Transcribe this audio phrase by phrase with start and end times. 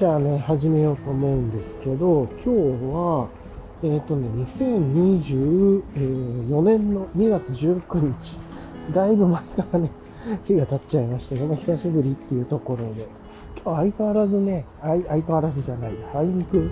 [0.00, 2.48] じゃあね、始めようと思うんですけど、今日
[2.90, 3.28] は、
[3.82, 8.38] えっ、とね、2024年の2月19日、
[8.94, 9.90] だいぶ前からね、
[10.46, 13.06] 日が経っちゃいましたけど、久しぶりっていうところで、
[13.62, 16.70] 今日相変わらずね、相相変わらずじゃない、あいにく、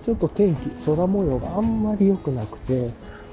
[0.00, 2.88] ちょっと天気、空模様があんまり良くなくて、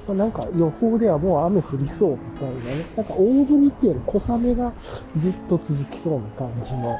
[0.08, 2.60] ま、なんか予報ではもう雨降りそうみたいなね、
[2.96, 4.72] なんか大降りっていうより小雨が
[5.16, 6.98] ずっと続きそうな感じの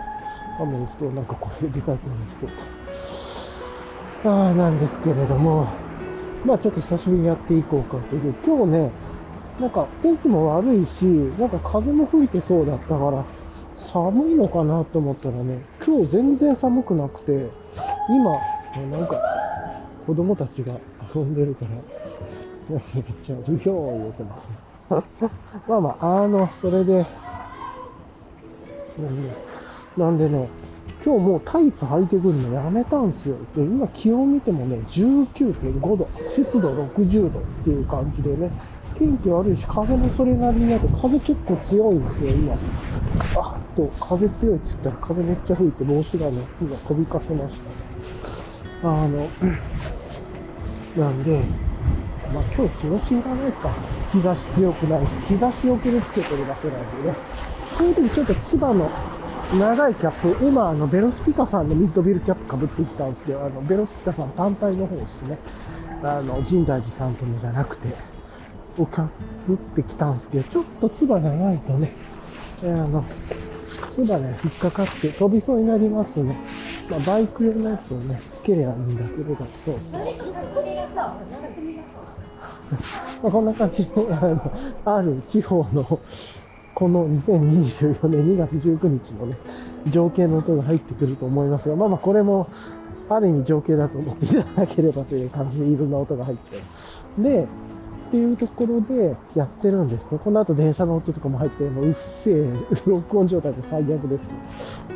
[0.59, 2.53] 雨ですけど、なんかこれでかい声に聞こ
[4.25, 4.31] えた。
[4.31, 5.69] ああ、なんですけれども、
[6.45, 8.35] まあちょっと久しぶりにやっていこうかという。
[8.45, 8.91] 今日ね、
[9.61, 13.25] なんか天気も悪いし、なんか風も吹いてそうだったから、
[13.75, 17.49] 寒いのかなと思ったらね、今日全然寒くなくて、
[18.09, 18.41] 今、
[18.91, 19.21] なんか
[20.07, 20.75] 子供たちが
[21.15, 21.71] 遊んでるから、
[22.71, 24.51] めっちゃうひょー言ってます、
[25.69, 27.07] まあまあ、あの、それで、
[28.99, 29.33] なんで、
[29.99, 30.49] なんでね、
[31.05, 33.37] 今日もうタイツ履いてくるのやめたんですよ。
[33.57, 38.49] で、今気温見てもね、19.5度、湿度60度っていう感じでね、
[38.97, 42.55] 天気悪いし、風もそれなりにあって、風結構強いんですよ、今。
[43.37, 47.57] あっと、風強いって言ったら風めっちゃ吹いて帽子がね、今飛びかけまし
[48.83, 48.89] た。
[48.89, 49.29] あの、
[50.97, 51.41] なんで、
[52.33, 53.71] まあ今日気持ちいらないか。
[54.13, 57.17] 日差し強くないし、日差しよけにつけてるだけなんでね。
[57.77, 58.91] こういう時ちょっと千葉の
[59.57, 65.39] 長いキャップ、今、あの、ベロスピカさんのミッドビルキャップ被ってきたんですけど、あの、ベロスピカさん単体の方ですね。
[66.03, 67.89] あの、神大寺さんとのじゃなくて、
[68.77, 69.09] をか
[69.47, 71.93] ぶってきたんですけど、ちょっとつば長いとね、
[72.63, 76.39] えあの、つばね、引っかかって飛びそうになりますね。
[76.91, 80.15] まあ、バイク用のやつをね、つけりゃいいんだけれど、そうですね。
[83.23, 84.53] まあ、こんな感じで、あの、
[84.85, 85.99] ある地方の、
[86.79, 89.37] この2024年2月19日のね、
[89.89, 92.49] 情景の音が入ってくると思いますが、まあまあこれも、
[93.09, 96.59] ある意味情景だと思っていただければという感じでいろんな音が入っちゃ
[97.19, 97.23] う。
[97.25, 100.21] で、っていうところでやってるんですね。
[100.23, 102.53] この後電車の音とかも入って、もううっせえ、
[102.87, 104.31] 録音状態で最悪です。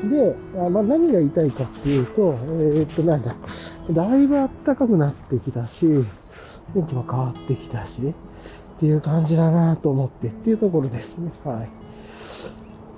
[0.09, 3.35] で、あまあ、何が言いたいかっていうと、えー、っと、なんだ、
[3.91, 5.89] だいぶ暖かくなってきたし、
[6.75, 11.31] 天気も変わってきたし、っていう感じだなと思ってっていうところですね。
[11.45, 11.63] は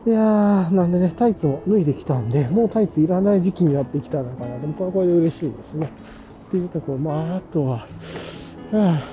[0.07, 0.11] い。
[0.11, 4.59] いやー、なんでね、タイツも脱いできたんで、もうタイツいらない時期になってきたのかな。
[4.59, 5.91] でもこれこれで嬉しいですね。
[6.49, 7.87] っていうところ、まあ、あとは、は
[8.73, 9.09] あ、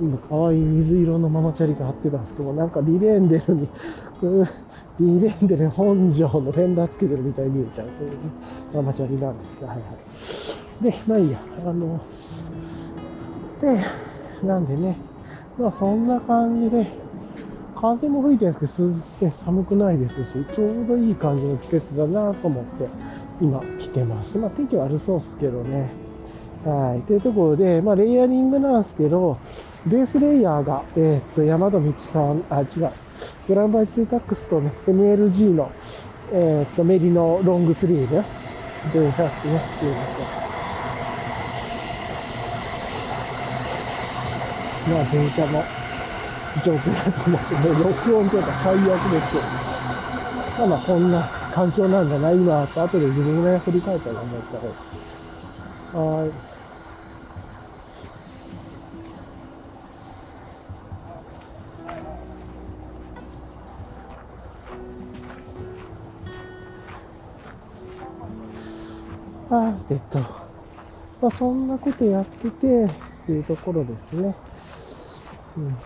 [0.00, 3.68] 今可愛い水色のママチャリが貼ってたんですけど、なんかリレンデルに、
[5.00, 8.16] リレンデル本庄のフェンダーつけてるみたいに見えちゃうというね、
[8.74, 10.84] ママチャリなんですけど、はいはい。
[10.84, 12.00] で、まあいいや、あの、
[13.60, 13.84] で、
[14.46, 14.96] なんでね、
[15.58, 16.90] まあそんな感じで、
[17.76, 22.88] 風も吹いてるんですけど、涼しくて寒くないですし、ちょうどいい感じの季節だなと思って、
[23.40, 24.38] 今来てます。
[24.38, 25.90] まあ天気悪そうっすけどね。
[26.64, 27.02] はい。
[27.02, 29.38] というところで、まあレイヤリングなんですけど、
[29.86, 32.90] ベースレイヤーが、えー、っと、山田道さん、あ、違う、
[33.48, 35.70] グランバイツータックスとね、MLG の、
[36.32, 38.16] えー、っと、メリのロングスリーブ、
[38.92, 40.49] 電車っすね、すいません。
[44.86, 45.64] まあ電車の
[46.64, 49.44] 状況だと思って、もう録音というか最悪ですけど、
[50.58, 56.32] まあまあこんな環境なんだな、今、と後で自分が振り返ったら思ったら、はい。
[69.52, 70.20] あえっと、
[71.20, 72.90] まあそんなことやってて、っ
[73.26, 74.34] ていうところですね。
[75.56, 75.76] うん。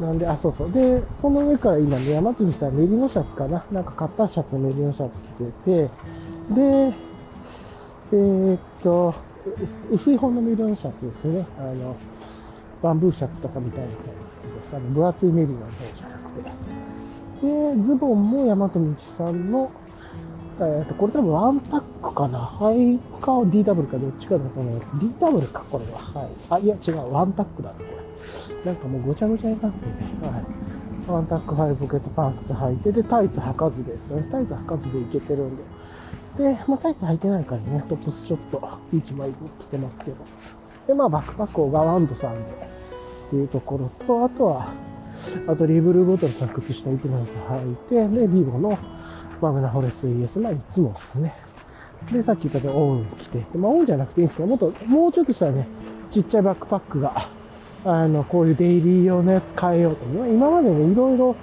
[0.00, 0.72] なんで、あ、そうそう。
[0.72, 3.64] で、その上から今ね、山津にしたらメリノシャツかな。
[3.72, 5.90] なんかカッターシャツのメリノシャツ着てて、
[6.54, 6.94] で、
[8.12, 9.14] えー、っと、
[9.90, 11.46] 薄い方のメリノシャツですね。
[11.58, 11.96] あの、
[12.82, 13.96] バンブーシャツとかみたいな感
[14.54, 14.76] じです。
[14.76, 17.76] あの、分厚いメリノの方じゃなくて。
[17.76, 19.70] で、ズボンも大和道さんの、
[20.58, 22.38] えー、っと、これ多分ワンタックかな。
[22.38, 24.90] ハイか DW かどっちかだと思います。
[24.90, 25.98] DW か、これは。
[25.98, 26.28] はい。
[26.50, 27.12] あ、いや、違う。
[27.12, 28.05] ワンタックだね、これ。
[28.64, 31.10] なんかもうごちゃごちゃになってて、はい。
[31.10, 34.28] ワンタックハイポケットパンツ履いて、で、タイツ履かずですよね。
[34.30, 35.62] タイツ履かずでいけてるんで。
[36.38, 38.58] で、まあ、タイツ履いてないからね、トップスちょっと
[38.92, 40.16] 1枚着てますけど。
[40.86, 42.50] で、まあ、バックパックをガワンドさんで、
[43.26, 44.72] っていうところと、あとは、
[45.46, 48.78] あとリブルボトルさん靴下いつも履いて、で、ビボの
[49.40, 51.34] マグナフォレス ES、まあ、いつもっすね。
[52.12, 55.66] で、さっき言ったようにオン着て、まあ、オンじゃなくていいんですけど、もっと、もうちょっとしたらね、
[56.10, 57.28] ちっちゃいバックパックが、
[57.84, 60.04] あの、こういうデイリー用のやつ変えようと。
[60.26, 61.36] 今までね、いろいろ、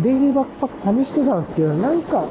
[0.00, 2.26] デイリーバックパック試してたんですけど、なんか、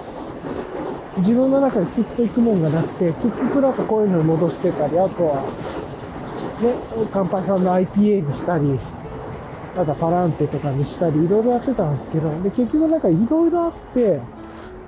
[1.18, 5.42] 自分の中でスッといくもんがなくて、結局なんかこういうのに戻してたり、あとは、
[6.62, 6.74] ね、
[7.12, 8.80] 乾杯さんの IPA にしたり、
[9.76, 14.20] あとパランテとかにしたり、いろいろやってたんですけど、で、結局なんかいろいろあって、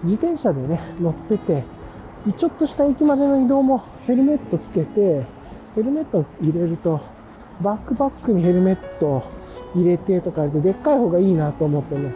[0.03, 1.63] 自転車でね、乗ってて、
[2.37, 5.25] ちょっとした駅までの移動もヘルメットつけて、
[5.75, 7.01] ヘルメット入れると、
[7.61, 9.23] バックパックにヘルメット
[9.75, 12.11] 入れてとかやると、でっかい方がいいなと思ってね、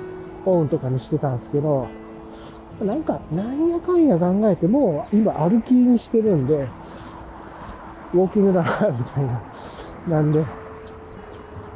[0.46, 1.88] オンとかにしてたんですけど、
[2.82, 6.68] なんか、なんやかんや考えて、も今歩きにしてるんで、
[8.14, 9.42] ウォーキングだな、みたいな。
[10.08, 10.46] なんで、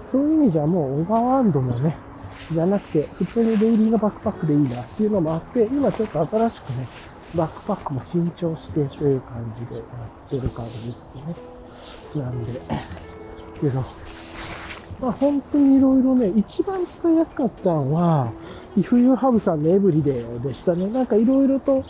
[0.09, 1.97] そういう意味じゃもうオーバーワンドもね、
[2.51, 6.87] じゃなくて、普通にデイリーのバックパックでいいなっていうのもあって、今ちょっと新しくね、
[7.35, 11.23] バックパックも新調してという感じでやってる感じですね。
[12.15, 12.61] なんで、
[13.63, 13.83] けど、
[15.01, 18.31] まあ本当にいろいろね、一番使いやすかったのは、
[18.77, 20.87] If You Have さんのエブリデイでしたね。
[20.87, 21.83] なんかいろいろと、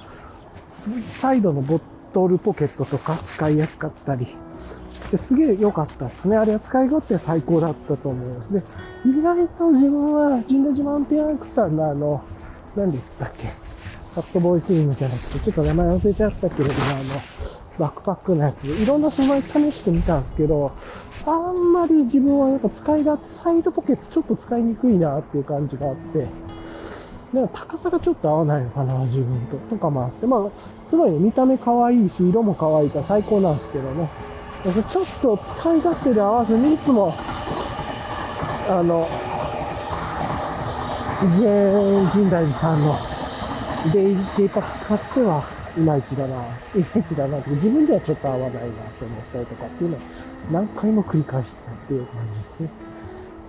[1.09, 1.79] サイドのボ
[2.13, 4.27] トルポケットとか使いやすかったり、
[5.17, 6.37] すげえ良かったですね。
[6.37, 8.63] あれは使い勝手最高だったと思いますね。
[9.05, 12.21] 意外と自分は、ジンダジマウンテンアークさんのあの、
[12.75, 13.62] 何で言ったっけ？
[14.13, 17.21] カットボーイスリムじゃなくて、ちょっと名前忘れちゃったけれども、あの、
[17.79, 20.71] バックパックのやつ、いろんな素材試してみたんですけど、
[21.25, 26.27] あんまり自分はやっぱ使い勝手、サイドポケットちょっと使いにくいなっていう感じがあって、
[27.33, 29.57] でも高さがちょっと合わないのかな、自分と。
[29.75, 30.49] とかもあって、まあ、
[30.85, 34.07] すごいね、見た目可愛いし、色も可愛いから最高なんですけどね。
[34.63, 37.15] ちょっと使い勝手で合わずに、いつも、
[38.69, 39.07] あの、
[41.31, 42.97] ジェーン・ジンダイジさんの
[43.91, 45.43] デイデイパック使っては、
[45.75, 46.35] いまいちだな、
[46.75, 48.59] いまいちだなって、自分ではちょっと合わないな
[48.99, 49.99] と思ったりとかっていうのを
[50.51, 52.69] 何回も繰り返してたっていう感じですね。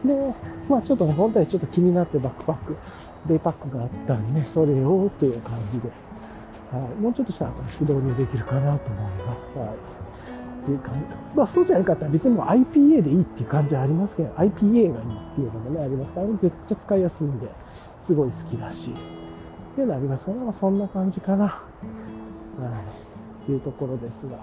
[0.05, 0.35] で、
[0.69, 2.77] まあちょっとね、本当にちょっと気になってバックパック、
[3.27, 5.89] デイパックがあったんでね、それをという感じで、
[6.73, 9.59] はい、もうちょっとしたら導入できるかなと思います。
[9.59, 9.69] はい。
[9.69, 11.01] っていう感じ。
[11.37, 17.49] まあそうじゃなかったら別にもう IPA でいいっていう感じはありますけど、IPA がいいっていうのもね、ありますから、めっちゃ使いやすいんで、
[18.01, 18.93] すごい好きだし、
[19.75, 21.47] っていうのありますから、まそんな感じかな。
[21.47, 21.61] は
[23.41, 23.43] い。
[23.43, 24.39] っていうところですが。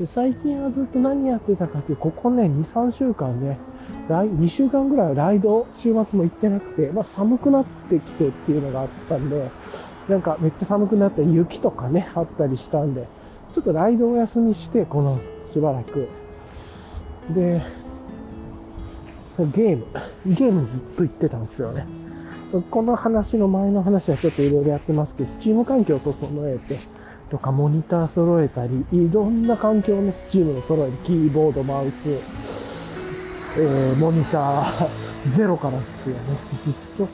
[0.00, 3.58] で、最近はずっと何やってたかっていう、ここね、2、3週間ね、
[4.08, 9.48] 来、2週間ぐらいライド、週末も行ってなくて、まあ寒くなってきてっていうのがあったんで、
[10.08, 13.06] なんかめっちゃ寒くなって雪とかね、あったりしたんで、
[13.54, 15.20] ちょっとライドお休みして、この
[15.52, 16.08] しばらく。
[17.30, 17.62] で、
[19.38, 19.86] ゲーム、
[20.26, 21.86] ゲームずっと行ってたんですよね。
[22.70, 26.78] この話の前の話はちょっといろいろやってますけど、スチーム環境を整えて、
[27.30, 30.92] とかモニター揃えたり、いろんな環境のスチームで揃える。
[31.04, 34.88] キーボード、マウス、えー、モニター、
[35.30, 36.20] ゼロからですよね。
[36.64, 37.08] ずっと。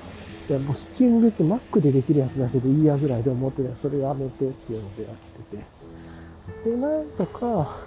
[0.50, 5.12] いや、もうスチーム別に Mac でできるやつだけでいいやぐらいで思ってたそれやめてっていうのでやっ
[5.50, 5.56] て
[6.64, 6.70] て。
[6.70, 7.78] で、なんとか、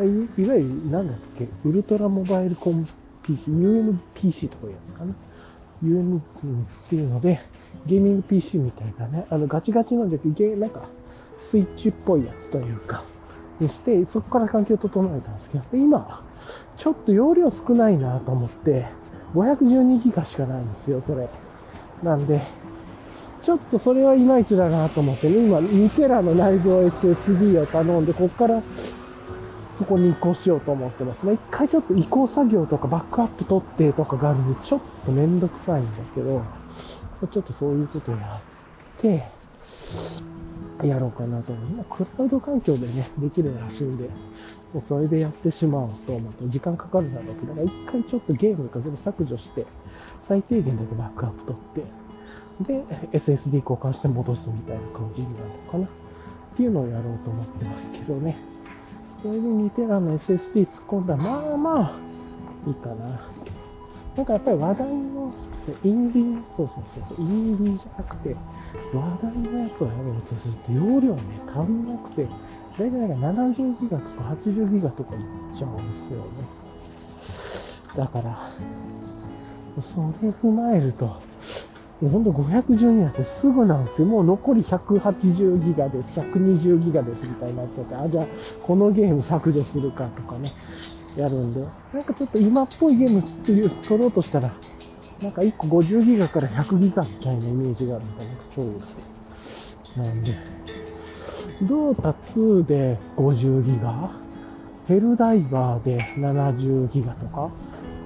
[0.00, 2.88] いいわゆる、なんだっけ、ウルトラモバイルコン
[3.22, 5.14] PC、UMPC とかいうやつかな。
[5.82, 6.20] UM っ
[6.88, 7.40] ていうので、
[7.86, 10.82] ゲーミング PC みたいなね、あのガチガチのじゃゲなんか、
[11.40, 13.02] スイッチっぽいやつというか、
[13.58, 16.24] にして、そこから環境を整えたんですけど、今、
[16.76, 18.86] ちょっと容量少ないなと思って、
[19.34, 21.28] 512ギガしかないんですよ、それ。
[22.02, 22.42] なんで、
[23.42, 28.62] ちょっとそれはいまいちだなと思ってね、今、2テラの内蔵 SSD を頼んで、こっから
[29.74, 31.34] そこに移行しようと思ってますね。
[31.34, 36.42] 一回ちょっと移行作業とかバックアップ取ってとかがあるんで、ちょっとめんどくさいんだけど、
[37.30, 38.40] ちょっとそういうことをや
[38.98, 39.24] って、
[40.82, 41.84] やろうかなと思う。
[41.88, 44.08] クラウド環境でね、できるらしいんで、
[44.74, 49.64] もうそれでやってしまおうと思うと時間かかるだろうけど、だから一回ちょっとゲームか全部削除して、
[50.20, 55.84] 最低限だけバックアップ取って、で、SSD 交換して戻すみたいな感じになるのかな。
[55.86, 55.88] っ
[56.56, 58.51] ていうのをやろうと思ってますけどね。
[59.22, 61.96] これで2テラの SSD 突っ込んだら、まあまあ、
[62.66, 63.28] いいかな。
[64.16, 65.32] なんかやっぱり話題の、
[65.84, 68.36] インディー、そうそうそう、インディーじゃなくて、
[68.92, 72.26] 話題のやつをやろうとすると容量ね、足んなくて、
[72.76, 75.20] 大体なんか70ギガとか80ギガとかいっ
[75.56, 76.26] ちゃうんですよね。
[77.96, 78.50] だから、
[79.80, 81.16] それ踏まえると、
[82.10, 84.08] ほんと512なんてすぐなんですよ。
[84.08, 86.18] もう残り180ギガです。
[86.18, 88.26] 120ギガですみたいになっちゃって、あ、じゃあ
[88.62, 90.48] このゲーム削除するかとかね、
[91.16, 91.60] やるんで、
[91.92, 94.48] なんかちょっと今っぽいゲームっていう、撮ろうとしたら、
[95.22, 98.30] なんか1個50ギガから100ギガみたいなイメージがあるんだね。
[98.54, 98.98] そうです
[99.96, 100.36] ねなんで、
[101.62, 104.10] ドータ2で50ギガ、
[104.88, 107.50] ヘルダイバーで70ギガとか、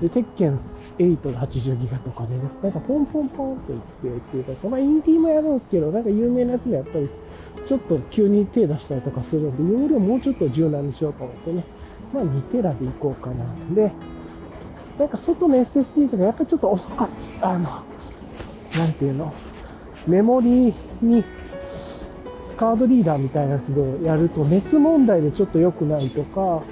[0.03, 0.59] で、鉄拳
[0.99, 3.73] 8で80ギガとかで、ね、なんかポンポンポンって
[4.03, 7.09] 言ってっていうか、そのインディーもやるんですけど、なんか有名なやつでやったり
[7.67, 11.65] ちょっと急に手出したりとかするんで、容量もうちょっと柔軟にしようと思ってね、
[12.12, 13.45] まあ2テラでいこうかな。
[13.75, 13.93] で、
[14.99, 17.09] なんか外の SSD とかやっぱりちょっと遅かっ
[17.41, 17.50] た。
[17.50, 19.33] あの、なんていうの、
[20.07, 21.25] メモリーに
[22.57, 26.62] カードリーダーみたいなやつでやると熱問題でちょっと良くないとか、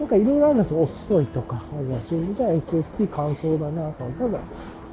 [0.00, 0.82] なんかいろいろあるんですよ。
[0.82, 1.62] 遅いとか。
[1.76, 4.04] あるらしいんでじゃあ SSD 乾燥だなと。
[4.04, 4.38] ただ、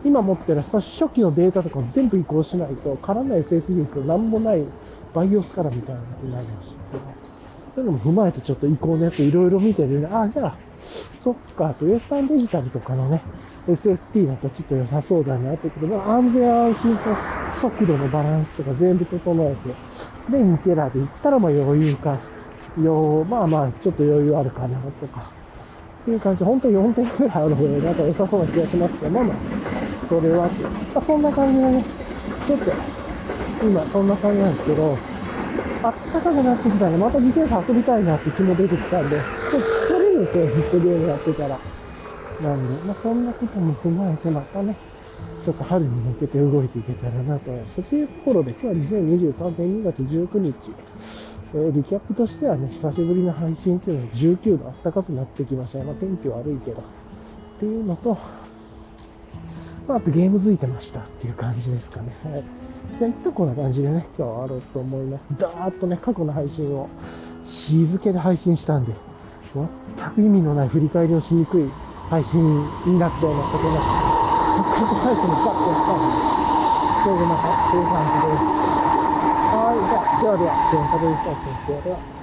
[0.03, 4.63] 今持ってる初期のデータとかを全部移行しないと、絡んだ SSD ですと何もない
[5.13, 7.03] バイオスからみたいなことになるらしいけど、
[7.75, 10.08] そういうのも踏まえてちょっと移行のやついろいろ見てるね。
[10.12, 10.55] あ、じゃあ、
[11.20, 13.22] そっか、とウエスタンデジタルとかのね、
[13.67, 17.03] SSD だとちょっと良さそうだなってことで、安全安心と
[17.53, 22.17] 速度のバランスとか全部整えて、で、2テラでいったらまあ余裕か、
[22.79, 25.31] よまあまあちょっと余裕あるかなとか、
[26.01, 29.37] っていう感じで、本当に4点ぐらいある方がなんか良さそうな気がしますけど、まあまあ、
[30.07, 30.47] それは、
[30.93, 31.85] まあ、そんな感じでね、
[32.47, 32.71] ちょっと、
[33.63, 34.97] 今そんな感じなんですけど、
[35.83, 41.59] あったかくなってきたら、また自転車遊びたいなって気も出てきたんで、ちょっと疲れるんですよ、ずっとゲームやってたら。
[42.41, 44.75] なんで、まあそんなことも踏まえて、またね、
[45.43, 47.81] ちょっと春に向けて動いていけたらなと思います。
[47.83, 50.53] というところで、今日は2023年2月19日、
[51.53, 56.81] えー、リキャップとしてはね、久しぶりの配信っていうのは19度暖かくなってきましたまあ天気悪いけど。
[56.81, 56.84] っ
[57.60, 58.17] ていうのと、
[59.88, 62.15] まあ、あとゲームづいてましたっていう感じですかね。
[62.24, 62.43] はい。
[62.98, 65.25] じゃあ一旦こんな感じでね、今日は終わろうと思います。
[65.38, 66.89] だーっとね、過去の配信を
[67.43, 68.93] 日付で配信したんで、
[69.53, 71.70] 全く意味のない振り返りをしにくい
[72.10, 72.41] 配信
[72.86, 76.31] になっちゃいましたけど、過去配信もカットしたんで、
[77.03, 78.70] それでまたっていう感じです。
[80.21, 82.20] はい、じゃあ、ではでは、電車でスタートではでは。